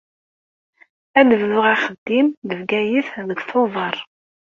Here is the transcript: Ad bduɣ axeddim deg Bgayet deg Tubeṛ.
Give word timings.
Ad 1.19 1.29
bduɣ 1.39 1.65
axeddim 1.73 2.27
deg 2.49 2.59
Bgayet 2.61 3.07
deg 3.29 3.39
Tubeṛ. 3.49 3.95